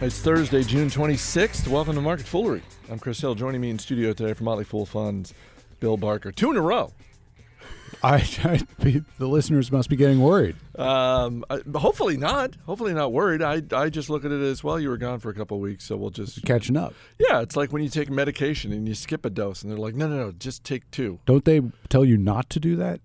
[0.00, 1.66] It's Thursday, June 26th.
[1.66, 2.62] Welcome to Market Foolery.
[2.90, 3.34] I'm Chris Hill.
[3.34, 5.34] Joining me in studio today from Motley Fool Funds,
[5.80, 6.30] Bill Barker.
[6.30, 6.92] Two in a row.
[8.02, 8.60] I, I
[9.18, 10.54] the listeners must be getting worried.
[10.78, 12.54] Um, I- hopefully not.
[12.64, 13.42] Hopefully not worried.
[13.42, 14.78] I, I just look at it as well.
[14.78, 16.94] You were gone for a couple of weeks, so we'll just Catching up.
[17.18, 17.40] yeah.
[17.40, 20.06] It's like when you take medication and you skip a dose, and they're like, no,
[20.06, 21.18] no, no, just take two.
[21.26, 23.00] Don't they tell you not to do that?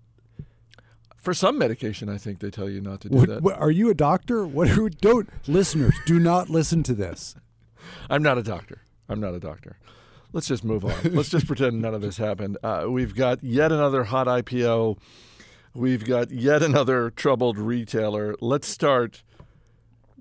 [1.24, 3.42] For some medication, I think they tell you not to do What, that.
[3.42, 4.46] what- are you a doctor?
[4.46, 7.34] What are, don't listeners do not listen to this.
[8.10, 8.82] I'm not a doctor.
[9.08, 9.78] I'm not a doctor.
[10.34, 10.92] Let's just move on.
[11.14, 12.58] Let's just pretend none of this happened.
[12.62, 14.98] Uh, we've got yet another hot IPO.
[15.74, 18.34] We've got yet another troubled retailer.
[18.42, 19.22] Let's start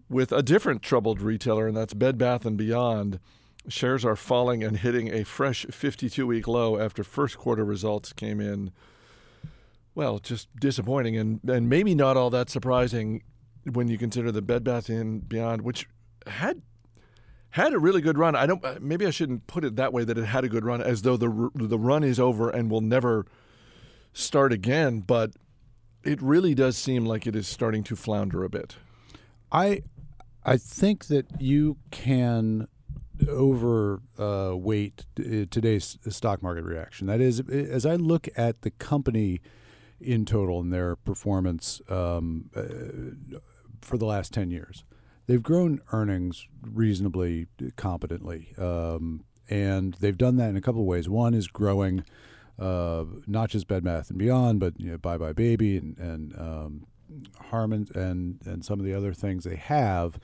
[0.09, 3.19] with a different troubled retailer, and that's Bed Bath and Beyond.
[3.67, 8.71] Shares are falling and hitting a fresh 52-week low after first quarter results came in.
[9.95, 13.23] Well, just disappointing, and and maybe not all that surprising
[13.71, 15.87] when you consider the Bed Bath and Beyond, which
[16.27, 16.61] had
[17.51, 18.35] had a really good run.
[18.35, 18.63] I don't.
[18.65, 20.03] uh, Maybe I shouldn't put it that way.
[20.03, 22.81] That it had a good run, as though the the run is over and will
[22.81, 23.25] never
[24.13, 25.01] start again.
[25.01, 25.33] But
[26.03, 28.77] it really does seem like it is starting to flounder a bit.
[29.51, 29.83] I
[30.43, 32.67] I think that you can
[33.27, 37.07] overweight uh, today's stock market reaction.
[37.07, 39.39] That is, as I look at the company
[40.03, 43.41] in total in their performance um, uh,
[43.81, 44.83] for the last ten years,
[45.27, 51.09] they've grown earnings reasonably competently, um, and they've done that in a couple of ways.
[51.09, 52.03] One is growing.
[52.59, 56.85] Uh, not just Bed Bath and Beyond, but you know, buybuy Baby and, and um,
[57.49, 60.19] Harmon and and some of the other things they have,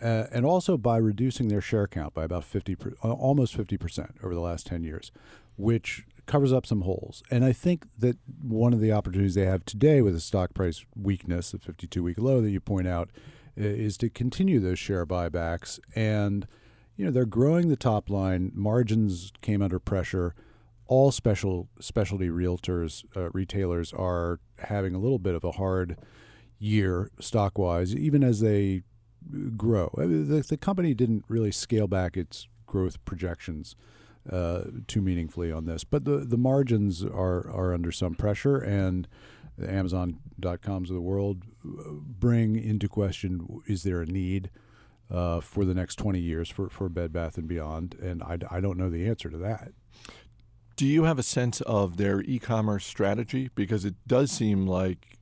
[0.00, 3.76] uh, and also by reducing their share count by about fifty, per, uh, almost fifty
[3.76, 5.10] percent over the last ten years,
[5.56, 7.22] which covers up some holes.
[7.30, 10.84] And I think that one of the opportunities they have today with the stock price
[10.96, 13.10] weakness, the fifty-two week low that you point out,
[13.56, 15.78] is to continue those share buybacks.
[15.94, 16.46] And
[16.96, 18.52] you know they're growing the top line.
[18.54, 20.34] Margins came under pressure
[20.92, 25.96] all special specialty realtors uh, retailers are having a little bit of a hard
[26.58, 28.82] year stock wise, even as they
[29.56, 29.90] grow.
[29.96, 33.74] I mean, the, the company didn't really scale back its growth projections
[34.30, 39.08] uh, too meaningfully on this, but the the margins are are under some pressure, and
[39.58, 44.50] the Amazon.coms of the world uh, bring into question: is there a need?
[45.10, 48.60] Uh, for the next 20 years for, for Bed Bath and Beyond, and I, I
[48.60, 49.72] don't know the answer to that.
[50.76, 53.50] Do you have a sense of their e-commerce strategy?
[53.54, 55.18] Because it does seem like,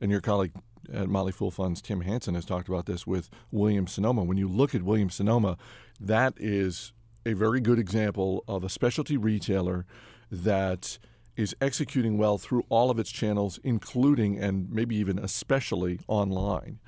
[0.00, 0.54] and your colleague
[0.92, 4.24] at Motley Fool Funds, Tim Hanson, has talked about this with Williams Sonoma.
[4.24, 5.56] When you look at Williams Sonoma,
[6.00, 6.92] that is
[7.26, 9.86] a very good example of a specialty retailer
[10.30, 10.98] that
[11.36, 16.80] is executing well through all of its channels, including and maybe even especially online.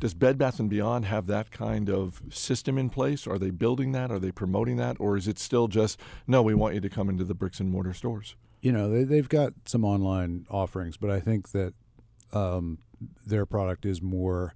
[0.00, 3.26] Does Bed Bath and Beyond have that kind of system in place?
[3.26, 4.10] Are they building that?
[4.12, 4.96] Are they promoting that?
[5.00, 6.40] Or is it still just no?
[6.40, 8.36] We want you to come into the bricks and mortar stores.
[8.60, 11.74] you know they, they've got some online offerings but i think that
[12.32, 12.78] um,
[13.26, 14.52] their product is more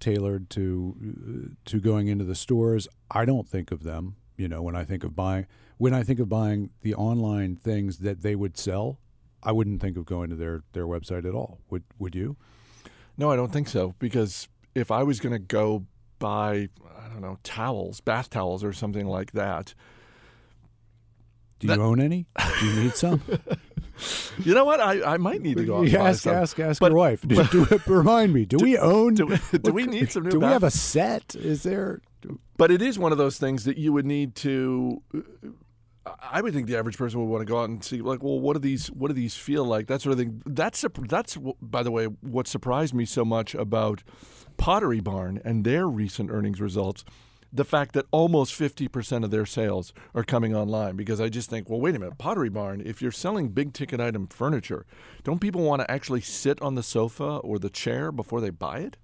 [0.00, 4.74] tailored to to going into the stores i don't think of them you know when
[4.74, 8.56] i think of buying when i think of buying the online things that they would
[8.56, 8.98] sell
[9.42, 12.36] i wouldn't think of going to their their website at all would would you
[13.18, 13.94] No, I don't think so.
[13.98, 15.84] Because if I was going to go
[16.20, 16.68] buy,
[17.02, 19.74] I don't know, towels, bath towels, or something like that,
[21.58, 22.26] do That- you own any
[22.60, 23.20] do you need some
[24.44, 24.78] you know what?
[24.78, 25.78] I, I might need to go.
[25.78, 28.58] out and You buy ask ask ask But- your wife do, do, remind me do,
[28.62, 32.00] we own do- do we need some new do we have a set is there
[32.56, 35.02] But it is one of those things that you would need to.
[35.14, 35.20] Uh,
[36.22, 38.40] I would think the average person would want to go out and see, like, well,
[38.40, 39.88] what do these, what do these feel like?
[39.88, 40.42] That sort of thing.
[40.46, 44.02] That's that's by the way, what surprised me so much about
[44.56, 47.04] Pottery Barn and their recent earnings results.
[47.50, 51.70] The fact that almost 50% of their sales are coming online because I just think,
[51.70, 54.84] well, wait a minute, Pottery Barn, if you're selling big ticket item furniture,
[55.24, 58.80] don't people want to actually sit on the sofa or the chair before they buy
[58.80, 58.98] it?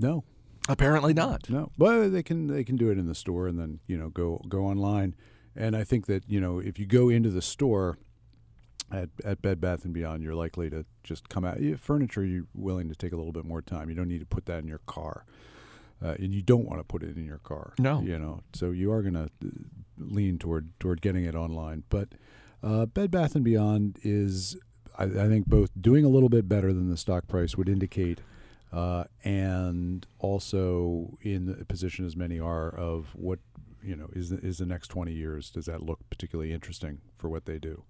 [0.00, 0.24] no
[0.70, 1.50] Apparently not.
[1.50, 4.08] No, but they can they can do it in the store and then you know
[4.08, 5.14] go go online.
[5.56, 7.98] And I think that you know if you go into the store
[8.92, 11.58] at at Bed Bath and Beyond, you're likely to just come out.
[11.78, 13.88] Furniture, you're willing to take a little bit more time.
[13.88, 15.24] You don't need to put that in your car,
[16.02, 17.74] uh, and you don't want to put it in your car.
[17.78, 18.00] No.
[18.00, 19.28] you know, so you are going to
[19.98, 21.82] lean toward toward getting it online.
[21.88, 22.10] But
[22.62, 24.56] uh, Bed Bath and Beyond is,
[24.96, 28.20] I, I think, both doing a little bit better than the stock price would indicate
[28.72, 33.38] uh, and also in the position as many are of what
[33.82, 37.28] you know is the, is the next 20 years does that look particularly interesting for
[37.28, 37.82] what they do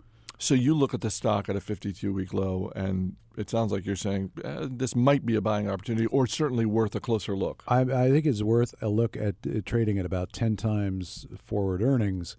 [0.43, 3.85] So you look at the stock at a 52 week low, and it sounds like
[3.85, 7.63] you're saying eh, this might be a buying opportunity, or certainly worth a closer look.
[7.69, 11.83] I, I think it's worth a look at uh, trading at about 10 times forward
[11.83, 12.39] earnings.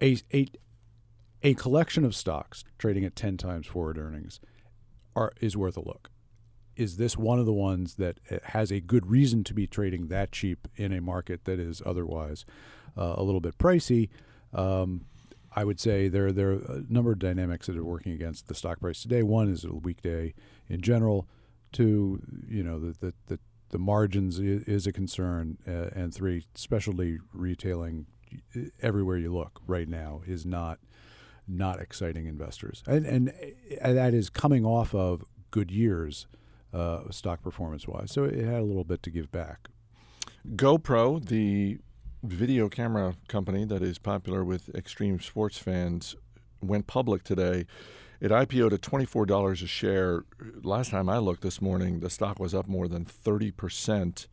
[0.00, 0.46] A, a,
[1.42, 4.38] a collection of stocks trading at 10 times forward earnings
[5.16, 6.10] are, is worth a look.
[6.76, 10.08] Is this one of the ones that uh, has a good reason to be trading
[10.08, 12.44] that cheap in a market that is otherwise
[12.96, 14.08] uh, a little bit pricey?
[14.52, 15.06] Um,
[15.54, 18.54] I would say there there are a number of dynamics that are working against the
[18.54, 19.22] stock price today.
[19.22, 20.34] One is a weekday
[20.68, 21.26] in general.
[21.72, 23.38] Two, you know, the the, the,
[23.70, 28.06] the margins is, a concern, uh, and three, specialty retailing
[28.80, 30.78] everywhere you look right now is not
[31.48, 33.32] not exciting investors, and and,
[33.80, 36.26] and that is coming off of good years,
[36.76, 38.12] uh, stock performance wise.
[38.12, 39.68] So it had a little bit to give back.
[40.54, 41.78] GoPro, the
[42.22, 46.14] video camera company that is popular with extreme sports fans
[46.60, 47.66] went public today.
[48.20, 50.24] It IPO'd at $24 a share.
[50.62, 54.26] Last time I looked this morning, the stock was up more than 30%.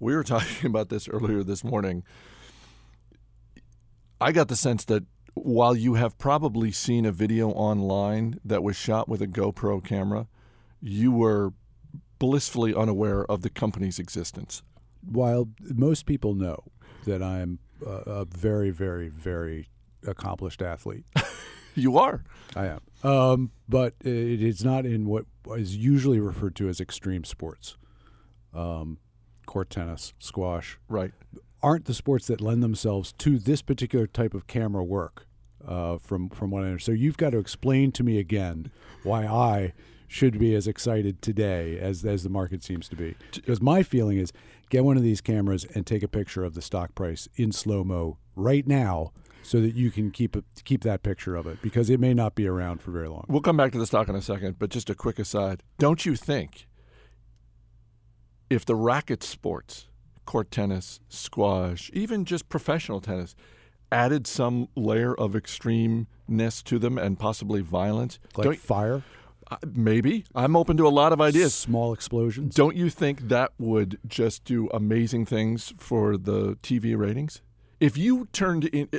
[0.00, 2.04] We were talking about this earlier this morning.
[4.18, 8.76] I got the sense that while you have probably seen a video online that was
[8.76, 10.26] shot with a GoPro camera,
[10.80, 11.52] you were
[12.18, 14.62] blissfully unaware of the company's existence.
[15.04, 16.64] While most people know
[17.04, 19.68] that I'm a, a very, very, very
[20.06, 21.04] accomplished athlete.
[21.74, 22.24] you are.
[22.54, 22.80] I am.
[23.02, 27.76] Um, but it is not in what is usually referred to as extreme sports.
[28.54, 28.98] Um,
[29.46, 30.78] court tennis, squash.
[30.88, 31.12] Right.
[31.62, 35.26] Aren't the sports that lend themselves to this particular type of camera work.
[35.66, 38.70] Uh, from from what I understand, so you've got to explain to me again
[39.02, 39.72] why I
[40.06, 43.16] should be as excited today as as the market seems to be.
[43.32, 44.32] Because my feeling is
[44.70, 47.84] get one of these cameras and take a picture of the stock price in slow
[47.84, 49.12] mo right now
[49.42, 52.34] so that you can keep a, keep that picture of it because it may not
[52.34, 53.24] be around for very long.
[53.28, 55.62] We'll come back to the stock in a second, but just a quick aside.
[55.78, 56.66] Don't you think
[58.50, 59.86] if the racket sports,
[60.24, 63.36] court tennis, squash, even just professional tennis,
[63.92, 69.04] added some layer of extremeness to them and possibly violence, like fire?
[69.50, 70.24] Uh, maybe.
[70.34, 71.54] I'm open to a lot of ideas.
[71.54, 72.54] Small explosions.
[72.54, 77.42] Don't you think that would just do amazing things for the TV ratings?
[77.78, 78.98] If you turned in uh,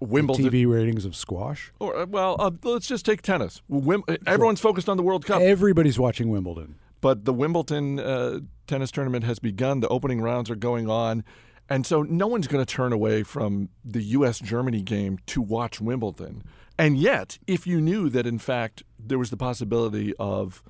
[0.00, 3.62] Wimbledon TV ratings of squash, or uh, well, uh, let's just take tennis.
[3.70, 5.42] Wim- everyone's focused on the World Cup.
[5.42, 6.76] Everybody's watching Wimbledon.
[7.00, 9.80] But the Wimbledon uh, tennis tournament has begun.
[9.80, 11.24] The opening rounds are going on.
[11.68, 14.38] And so no one's going to turn away from the U.S.
[14.38, 16.42] Germany game to watch Wimbledon.
[16.76, 20.62] And yet, if you knew that in fact there was the possibility of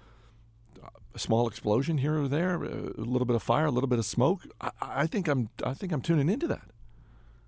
[1.14, 4.04] a small explosion here or there, a little bit of fire, a little bit of
[4.04, 6.70] smoke, I, I think I'm I think I'm tuning into that.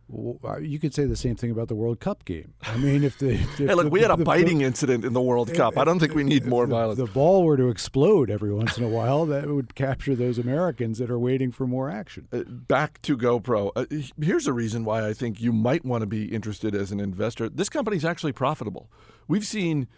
[0.08, 2.54] Uh, you could say the same thing about the World Cup game.
[2.62, 5.04] I mean, if the if hey, look, the, we had a the, biting the, incident
[5.04, 5.76] in the World Cup.
[5.76, 6.98] I don't think we need more violence.
[6.98, 10.98] The ball were to explode every once in a while, that would capture those Americans
[10.98, 12.28] that are waiting for more action.
[12.32, 13.72] Uh, back to GoPro.
[13.74, 13.86] Uh,
[14.20, 17.48] here's a reason why I think you might want to be interested as an investor.
[17.48, 18.88] This company's actually profitable.
[19.26, 19.88] We've seen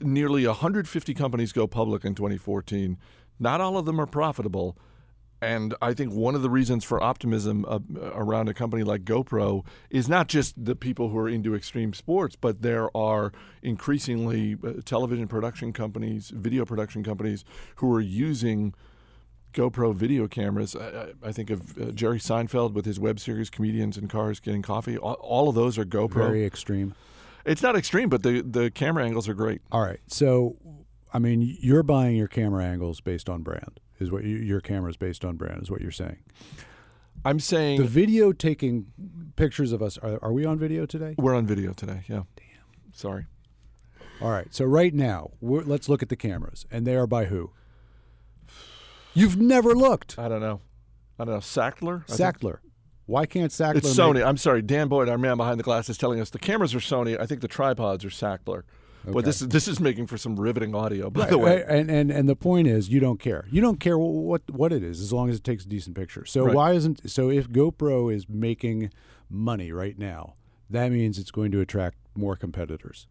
[0.00, 2.98] nearly 150 companies go public in 2014.
[3.38, 4.76] Not all of them are profitable
[5.44, 7.78] and I think one of the reasons for optimism uh,
[8.12, 12.34] around a company like GoPro is not just the people who are into extreme sports,
[12.34, 13.32] but there are
[13.62, 17.44] increasingly uh, television production companies, video production companies
[17.76, 18.74] who are using
[19.52, 20.74] GoPro video cameras.
[20.74, 24.62] I, I think of uh, Jerry Seinfeld with his web series Comedians in Cars Getting
[24.62, 24.96] Coffee.
[24.96, 26.14] All, all, of those are GoPro.
[26.14, 26.94] Very extreme.
[27.44, 29.60] It's not extreme, but the, the camera angles are great.
[29.70, 30.00] All right.
[30.06, 30.56] So,
[31.12, 34.90] I mean, you're buying your camera angles based on brand is what you, your camera
[34.90, 36.18] is based on brand is what you're saying.
[37.24, 38.86] I'm saying the video taking
[39.36, 39.96] pictures of us.
[39.98, 41.14] Are, are we on video today?
[41.16, 42.02] We're on video today.
[42.08, 42.24] Yeah.
[42.36, 42.92] Damn.
[42.92, 43.26] Sorry.
[44.20, 44.52] All right.
[44.54, 47.50] So right now, let's look at the cameras, and they are by who?
[49.14, 50.18] You've never looked.
[50.18, 50.60] I don't know.
[51.18, 51.40] I don't know.
[51.40, 52.06] Sachtler.
[52.06, 52.58] Sachtler.
[53.06, 53.76] Why can't Sachtler?
[53.76, 54.14] It's Sony.
[54.14, 54.24] Make...
[54.24, 54.62] I'm sorry.
[54.62, 57.18] Dan Boyd, our man behind the glass, is telling us the cameras are Sony.
[57.18, 58.62] I think the tripods are Sachtler.
[59.04, 59.12] Okay.
[59.12, 61.56] But this is this is making for some riveting audio, by right, the way.
[61.56, 61.68] Right.
[61.68, 63.44] And, and and the point is, you don't care.
[63.50, 66.24] You don't care what what it is, as long as it takes a decent picture.
[66.24, 66.54] So right.
[66.54, 68.90] why isn't so if GoPro is making
[69.28, 70.34] money right now,
[70.70, 73.06] that means it's going to attract more competitors.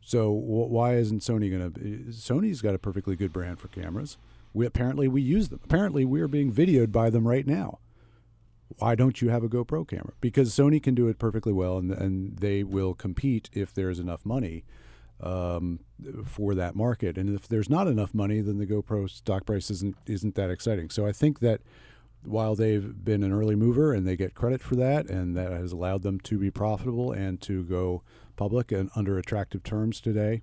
[0.00, 1.80] So why isn't Sony going to?
[2.12, 4.16] Sony's got a perfectly good brand for cameras.
[4.54, 5.60] We apparently we use them.
[5.64, 7.80] Apparently we are being videoed by them right now.
[8.78, 10.12] Why don't you have a GoPro camera?
[10.20, 14.24] Because Sony can do it perfectly well, and and they will compete if there's enough
[14.24, 14.64] money
[15.22, 15.80] um,
[16.24, 17.18] for that market.
[17.18, 20.90] And if there's not enough money, then the GoPro stock price isn't isn't that exciting.
[20.90, 21.60] So I think that
[22.22, 25.72] while they've been an early mover and they get credit for that, and that has
[25.72, 28.02] allowed them to be profitable and to go
[28.36, 30.42] public and under attractive terms today.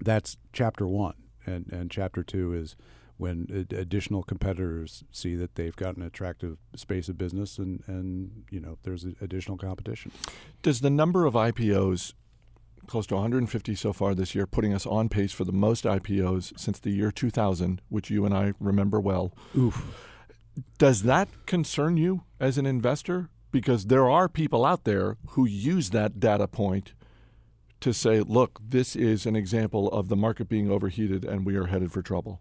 [0.00, 1.14] That's chapter one,
[1.46, 2.76] and and chapter two is
[3.16, 8.60] when additional competitors see that they've got an attractive space of business and, and you
[8.60, 10.12] know there's additional competition.
[10.62, 12.14] Does the number of IPOs
[12.88, 16.58] close to 150 so far this year, putting us on pace for the most IPOs
[16.58, 19.32] since the year 2000, which you and I remember well.
[19.56, 20.04] Oof.
[20.78, 23.30] Does that concern you as an investor?
[23.50, 26.94] Because there are people out there who use that data point
[27.80, 31.66] to say, look, this is an example of the market being overheated and we are
[31.66, 32.40] headed for trouble.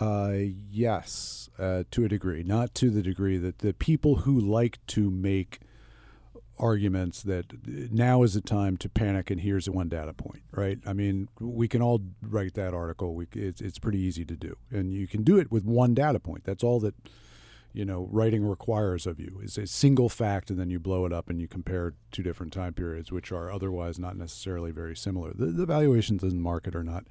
[0.00, 0.34] Uh,
[0.70, 2.42] yes, uh, to a degree.
[2.42, 5.60] Not to the degree that the people who like to make
[6.58, 10.78] arguments that now is the time to panic and here's the one data point, right?
[10.86, 13.14] I mean, we can all write that article.
[13.14, 14.56] We, it's, it's pretty easy to do.
[14.70, 16.44] And you can do it with one data point.
[16.44, 16.94] That's all that
[17.76, 19.38] you know writing requires of you.
[19.42, 22.52] Is a single fact and then you blow it up and you compare two different
[22.54, 25.32] time periods which are otherwise not necessarily very similar.
[25.34, 27.04] The, the valuations in the market are not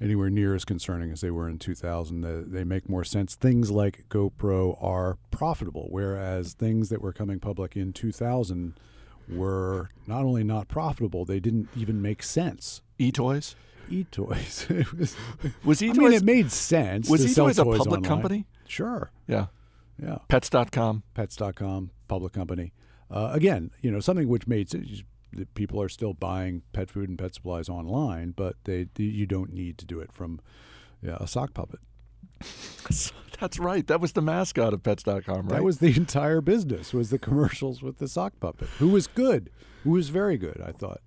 [0.00, 3.34] anywhere near as concerning as they were in 2000 they, they make more sense.
[3.34, 8.74] Things like gopro are profitable whereas things that were coming public in 2000
[9.28, 12.80] were not only not profitable they didn't even make sense.
[12.98, 13.56] E-toys?
[13.90, 14.66] E-toys.
[14.96, 15.16] Was,
[15.64, 18.02] was e-toys I mean, it made sense was e-toys a public online.
[18.02, 18.46] company?
[18.68, 19.10] Sure.
[19.26, 19.46] Yeah
[20.02, 20.18] yeah.
[20.28, 21.02] Pets.com.
[21.14, 22.72] Pets.com, public company.
[23.10, 25.02] Uh, again, you know, something which made sense.
[25.54, 29.76] People are still buying pet food and pet supplies online, but they you don't need
[29.78, 30.40] to do it from
[31.02, 31.80] yeah, a sock puppet.
[33.40, 33.86] That's right.
[33.86, 35.48] That was the mascot of Pets.com, right?
[35.48, 36.94] That was the entire business.
[36.94, 39.50] Was the commercials with the sock puppet, who was good,
[39.84, 40.62] who was very good.
[40.64, 41.00] I thought.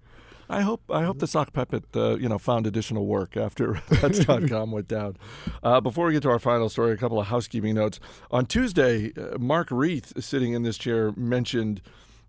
[0.49, 4.71] I hope I hope the sock puppet uh, you know found additional work after Pets.com
[4.71, 5.17] went down.
[5.61, 7.99] Uh, before we get to our final story, a couple of housekeeping notes.
[8.31, 11.81] On Tuesday, uh, Mark Reeth, sitting in this chair, mentioned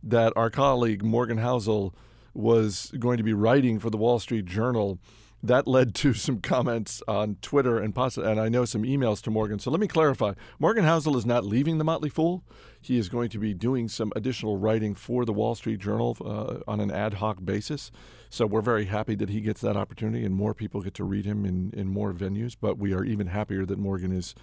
[0.02, 1.94] that our colleague Morgan Housel
[2.34, 4.98] was going to be writing for the Wall Street Journal
[5.42, 9.30] that led to some comments on Twitter and possibly, and I know some emails to
[9.30, 9.58] Morgan.
[9.58, 12.42] So let me clarify: Morgan Housel is not leaving the Motley Fool.
[12.80, 16.70] He is going to be doing some additional writing for the Wall Street Journal uh,
[16.70, 17.90] on an ad hoc basis.
[18.30, 21.24] So we're very happy that he gets that opportunity, and more people get to read
[21.24, 22.56] him in in more venues.
[22.60, 24.34] But we are even happier that Morgan is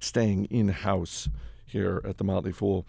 [0.00, 1.28] staying in house
[1.64, 2.86] here at the Motley Fool.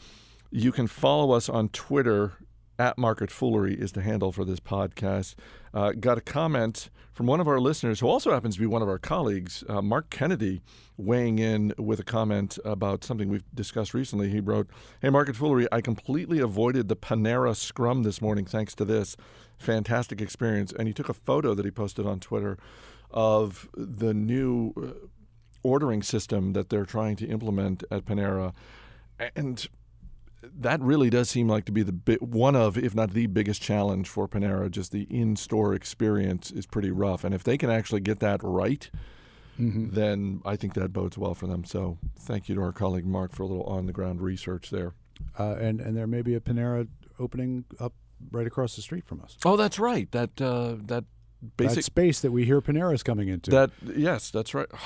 [0.51, 2.33] You can follow us on Twitter
[2.79, 5.35] at Market Foolery is the handle for this podcast.
[5.73, 8.81] Uh, got a comment from one of our listeners who also happens to be one
[8.81, 10.61] of our colleagues, uh, Mark Kennedy,
[10.95, 14.29] weighing in with a comment about something we've discussed recently.
[14.29, 14.69] He wrote,
[15.01, 19.17] Hey, Market Foolery, I completely avoided the Panera scrum this morning thanks to this.
[19.57, 20.71] Fantastic experience.
[20.71, 22.57] And he took a photo that he posted on Twitter
[23.11, 25.07] of the new uh,
[25.61, 28.53] ordering system that they're trying to implement at Panera.
[29.35, 29.67] And
[30.41, 33.61] that really does seem like to be the bi- one of, if not the biggest
[33.61, 34.69] challenge for Panera.
[34.69, 38.89] Just the in-store experience is pretty rough, and if they can actually get that right,
[39.59, 39.89] mm-hmm.
[39.89, 41.63] then I think that bodes well for them.
[41.63, 44.93] So, thank you to our colleague Mark for a little on-the-ground research there.
[45.37, 46.87] Uh, and and there may be a Panera
[47.19, 47.93] opening up
[48.31, 49.37] right across the street from us.
[49.45, 50.09] Oh, that's right.
[50.11, 51.05] That uh, that
[51.57, 53.51] basic that space that we hear Panera is coming into.
[53.51, 54.67] That yes, that's right.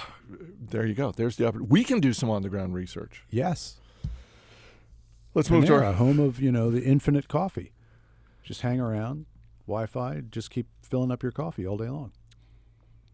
[0.66, 1.12] There you go.
[1.12, 1.70] There's the opportunity.
[1.70, 3.24] We can do some on-the-ground research.
[3.30, 3.76] Yes.
[5.34, 7.72] Let's move to our home of you know the infinite coffee.
[8.44, 9.26] Just hang around,
[9.68, 10.24] Wi-Fi.
[10.30, 12.12] Just keep filling up your coffee all day long.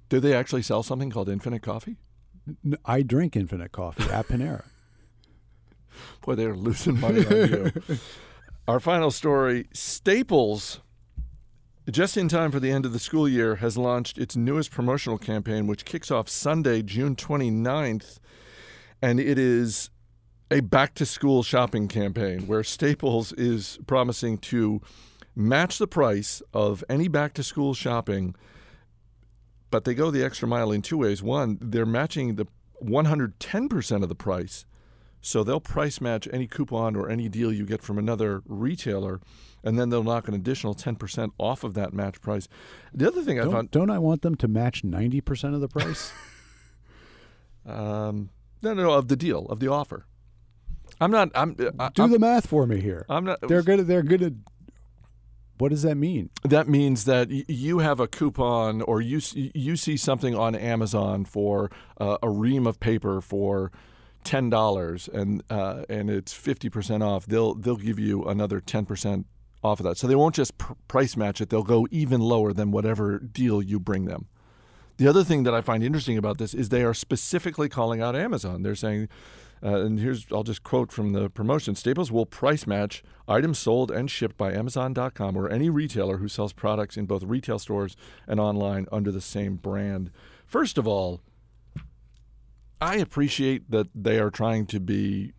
[0.09, 1.97] Do they actually sell something called Infinite Coffee?
[2.83, 4.65] I drink Infinite Coffee at Panera.
[6.25, 7.71] Boy, they're losing money on you.
[8.67, 10.81] Our final story Staples,
[11.89, 15.17] just in time for the end of the school year, has launched its newest promotional
[15.17, 18.17] campaign, which kicks off Sunday, June 29th.
[19.01, 19.91] And it is
[20.51, 24.81] a back to school shopping campaign where Staples is promising to
[25.35, 28.35] match the price of any back to school shopping,
[29.69, 31.21] but they go the extra mile in two ways.
[31.21, 32.47] One, they're matching the
[32.83, 34.65] 110% of the price.
[35.21, 39.19] So they'll price match any coupon or any deal you get from another retailer,
[39.63, 42.47] and then they'll knock an additional 10% off of that match price.
[42.93, 43.71] The other thing don't, I found.
[43.71, 46.13] Don't I want them to match 90% of the price?
[47.65, 48.29] um,
[48.61, 50.05] no, no, no, of the deal, of the offer.
[50.99, 51.29] I'm not.
[51.35, 51.55] I'm.
[51.79, 53.05] I, Do I'm, the math for me here.
[53.09, 53.39] I'm not.
[53.41, 53.83] They're gonna.
[53.83, 54.31] They're gonna.
[55.57, 56.29] What does that mean?
[56.43, 61.69] That means that you have a coupon, or you you see something on Amazon for
[61.99, 63.71] uh, a ream of paper for
[64.23, 67.25] ten dollars, and uh, and it's fifty percent off.
[67.25, 69.25] They'll they'll give you another ten percent
[69.63, 69.97] off of that.
[69.97, 71.49] So they won't just pr- price match it.
[71.49, 74.27] They'll go even lower than whatever deal you bring them.
[74.97, 78.15] The other thing that I find interesting about this is they are specifically calling out
[78.15, 78.63] Amazon.
[78.63, 79.07] They're saying
[79.63, 83.91] Uh, and here's I'll just quote from the promotion: Staples will price match items sold
[83.91, 87.95] and shipped by Amazon.com or any retailer who sells products in both retail stores
[88.27, 90.11] and online under the same brand.
[90.45, 91.21] First of all,
[92.81, 95.33] I appreciate that they are trying to be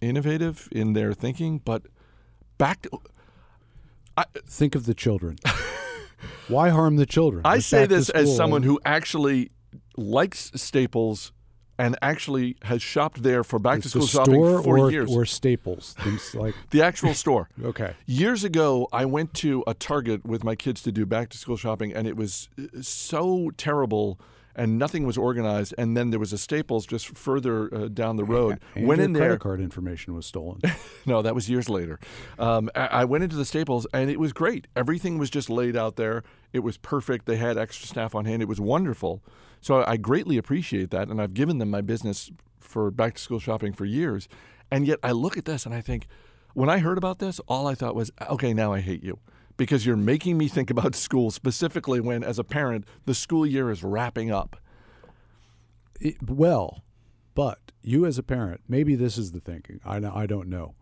[0.00, 1.82] innovative in their thinking, but
[2.58, 3.00] back to
[4.16, 5.36] I, Think of the children.
[6.48, 7.42] Why harm the children?
[7.44, 9.52] I say this as someone who actually
[9.96, 11.32] likes Staples
[11.78, 15.10] and actually has shopped there for back to school shopping for or, years.
[15.14, 15.94] or Staples.
[16.34, 17.48] Like the actual store.
[17.64, 21.38] okay, Years ago, I went to a Target with my kids to do back to
[21.38, 24.18] school shopping, and it was uh, so terrible.
[24.56, 28.24] And nothing was organized, and then there was a Staples just further uh, down the
[28.24, 28.58] road.
[28.74, 30.60] and went your in credit card information was stolen.
[31.06, 32.00] No, that was years later.
[32.40, 34.66] Um, I, I went into the Staples and it was great.
[34.74, 36.24] Everything was just laid out there.
[36.52, 37.26] It was perfect.
[37.26, 38.42] They had extra staff on hand.
[38.42, 39.22] It was wonderful.
[39.60, 41.08] So I greatly appreciate that.
[41.08, 44.28] And I've given them my business for back to school shopping for years.
[44.70, 46.06] And yet I look at this and I think,
[46.54, 49.18] when I heard about this, all I thought was, okay, now I hate you.
[49.56, 53.70] Because you're making me think about school, specifically when, as a parent, the school year
[53.70, 54.56] is wrapping up.
[56.00, 56.82] It- well,
[57.34, 59.80] but you as a parent, maybe this is the thinking.
[59.84, 60.74] I I don't know.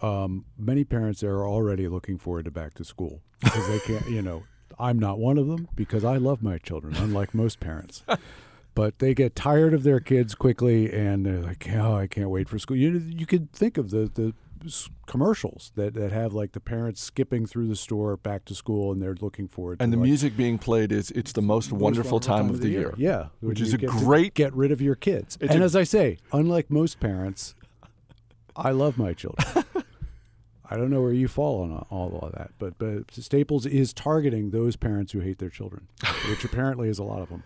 [0.00, 4.08] Um, many parents are already looking forward to back to school because they can't.
[4.10, 4.42] You know,
[4.78, 8.02] I'm not one of them because I love my children, unlike most parents.
[8.74, 12.48] But they get tired of their kids quickly, and they're like, "Oh, I can't wait
[12.48, 14.32] for school." You you could think of the the
[15.06, 19.02] commercials that, that have like the parents skipping through the store back to school, and
[19.02, 19.78] they're looking forward.
[19.80, 22.60] And to the like, music being played is it's the most most wonderful time of
[22.60, 22.94] the year.
[22.96, 25.36] Yeah, Which is a great- get rid of your kids.
[25.40, 27.54] It's and a- as I say, unlike most parents,
[28.56, 29.61] I love my children.
[30.72, 34.50] I don't know where you fall on all of that, but but Staples is targeting
[34.50, 35.88] those parents who hate their children,
[36.30, 37.42] which apparently is a lot of them.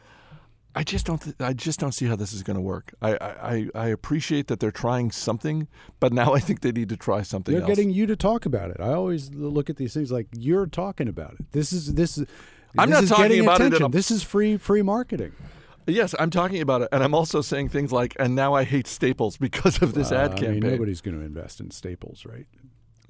[0.75, 1.21] I just don't.
[1.23, 2.93] Th- I just don't see how this is going to work.
[3.01, 5.69] I, I, I- I appreciate that they're trying something,
[6.01, 7.69] but now I think they need to try something They're else.
[7.75, 8.77] getting you to talk about it.
[8.79, 11.51] I always look at these things like you're talking about it.
[11.53, 12.27] This is this is.
[12.79, 15.33] I'm this not is talking about it in a- This is free free marketing.
[15.87, 18.87] yes, I'm talking about it, and I'm also saying things like, "And now I hate
[18.87, 22.27] Staples because of this Uh, ad I campaign." mean, nobody's going to invest in Staples,
[22.27, 22.47] right?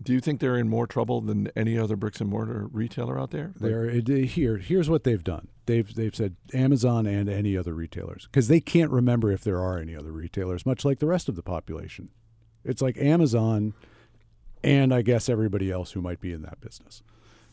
[0.07, 3.33] Do you think they're in more trouble than any other bricks and mortar retailer out
[3.33, 3.52] there?
[3.57, 4.57] They're here.
[4.59, 5.49] Here's what they've done.
[5.67, 9.78] They've they've said Amazon and any other retailers because they can't remember if there are
[9.78, 12.09] any other retailers, much like the rest of the population.
[12.65, 13.75] It's like Amazon,
[14.63, 17.02] and I guess everybody else who might be in that business,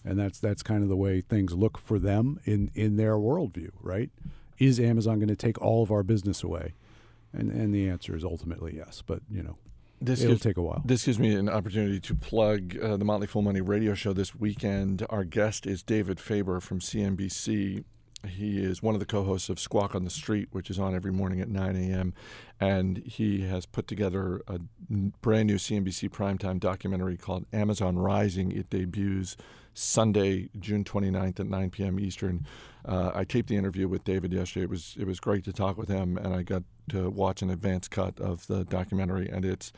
[0.06, 3.72] and that's that's kind of the way things look for them in in their worldview,
[3.82, 4.12] right?
[4.60, 6.76] Is Amazon going to take all of our business away?
[7.32, 9.58] And and the answer is ultimately yes, but you know
[10.04, 10.82] this it'll gives, take a while.
[10.86, 14.36] This gives me an opportunity to plug uh, the Motley Fool Money radio show this
[14.36, 15.06] weekend.
[15.10, 17.84] Our guest is David Faber from CNBC.
[18.28, 21.12] He is one of the co-hosts of Squawk on the Street, which is on every
[21.12, 22.14] morning at 9 a.m.
[22.60, 24.60] And he has put together a
[25.22, 28.52] brand new CNBC primetime documentary called Amazon Rising.
[28.52, 29.36] It debuts
[29.74, 32.00] Sunday, June 29th at 9 p.m.
[32.00, 32.46] Eastern.
[32.86, 34.64] Uh, I taped the interview with David yesterday.
[34.64, 37.50] It was it was great to talk with him, and I got to watch an
[37.50, 39.74] advance cut of the documentary, and it's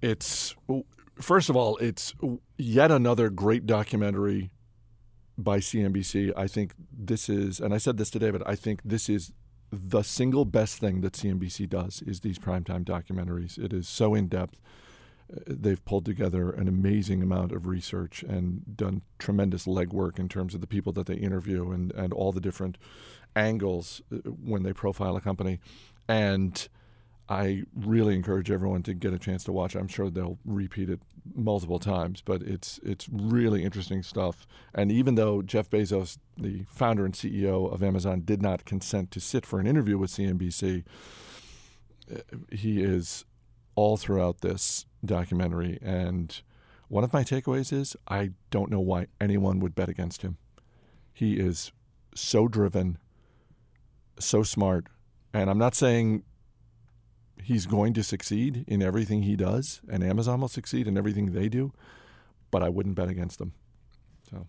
[0.00, 0.54] it's
[1.20, 2.14] first of all, it's
[2.56, 4.50] yet another great documentary
[5.36, 6.32] by CNBC.
[6.36, 8.42] I think this is, and I said this to David.
[8.46, 9.32] I think this is
[9.72, 13.58] the single best thing that CNBC does is these primetime documentaries.
[13.58, 14.60] It is so in depth.
[15.32, 20.54] Uh, They've pulled together an amazing amount of research and done tremendous legwork in terms
[20.54, 22.78] of the people that they interview and, and all the different
[23.34, 25.58] angles uh, when they profile a company.
[26.08, 26.68] And
[27.28, 29.74] I really encourage everyone to get a chance to watch.
[29.74, 31.00] I'm sure they'll repeat it
[31.34, 34.46] multiple times, but it's it's really interesting stuff.
[34.74, 39.20] And even though Jeff Bezos, the founder and CEO of Amazon, did not consent to
[39.20, 40.84] sit for an interview with CNBC,
[42.12, 42.18] uh,
[42.52, 43.24] he is
[43.74, 45.78] all throughout this documentary.
[45.80, 46.42] And
[46.88, 50.36] one of my takeaways is I don't know why anyone would bet against him.
[51.12, 51.72] He is
[52.14, 52.98] so driven,
[54.18, 54.88] so smart,
[55.32, 56.24] and I'm not saying
[57.44, 61.48] he's going to succeed in everything he does, and Amazon will succeed in everything they
[61.48, 61.72] do,
[62.50, 63.52] but I wouldn't bet against them.
[64.30, 64.46] So,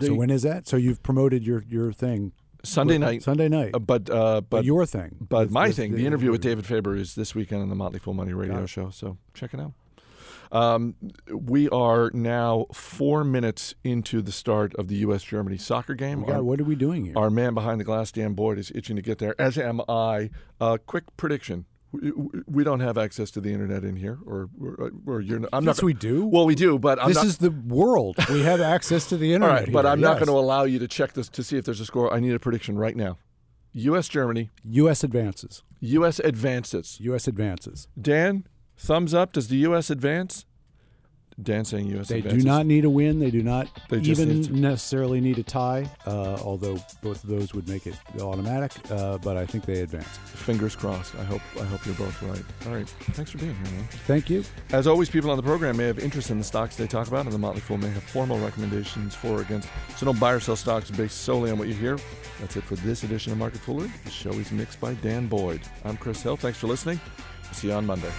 [0.00, 0.66] so when is that?
[0.66, 2.32] So you've promoted your your thing
[2.64, 5.16] Sunday night, Sunday night, uh, but uh, but but your thing.
[5.20, 7.74] but with- my with thing, the interview with David Faber, is this weekend on the
[7.74, 8.90] Motley Fool Money Radio Show.
[8.90, 9.72] So check it out.
[10.52, 10.96] Um,
[11.30, 15.22] we are now four minutes into the start of the U.S.
[15.22, 16.24] Germany soccer game.
[16.24, 17.14] Oh God, Our- what are we doing here?
[17.16, 20.28] Our man behind the glass, Dan Boyd, is itching to get there, as am I.
[20.60, 21.64] Uh, quick prediction:
[22.46, 25.40] we, don't have access to the internet in here, or or, or you're.
[25.40, 25.84] Not, I'm yes, not.
[25.84, 26.24] we do.
[26.26, 27.26] Well, we do, but I'm this not.
[27.26, 28.16] is the world.
[28.30, 29.64] We have access to the internet.
[29.64, 31.64] right, but here, I'm not going to allow you to check this to see if
[31.64, 32.12] there's a score.
[32.12, 33.18] I need a prediction right now.
[33.74, 34.08] U.S.
[34.08, 34.50] Germany.
[34.64, 35.04] U.S.
[35.04, 35.62] advances.
[35.80, 36.18] U.S.
[36.20, 36.98] advances.
[37.00, 37.26] U.S.
[37.26, 37.88] advances.
[38.00, 39.32] Dan, thumbs up.
[39.32, 39.90] Does the U.S.
[39.90, 40.46] advance?
[41.42, 42.08] Dan saying U.S.
[42.08, 42.44] They advances.
[42.44, 43.18] do not need a win.
[43.18, 47.52] They do not They even need necessarily need a tie, uh, although both of those
[47.54, 48.72] would make it automatic.
[48.90, 50.06] Uh, but I think they advance.
[50.26, 51.14] Fingers crossed.
[51.16, 51.42] I hope.
[51.60, 52.42] I hope you're both right.
[52.66, 52.88] All right.
[53.12, 53.84] Thanks for being here, man.
[54.06, 54.44] Thank you.
[54.70, 57.24] As always, people on the program may have interest in the stocks they talk about,
[57.24, 59.68] and the Motley Fool may have formal recommendations for or against.
[59.96, 61.98] So don't buy or sell stocks based solely on what you hear.
[62.40, 63.90] That's it for this edition of Market Foolery.
[64.04, 65.62] The show is mixed by Dan Boyd.
[65.84, 66.36] I'm Chris Hill.
[66.36, 67.00] Thanks for listening.
[67.52, 68.10] See you on Monday.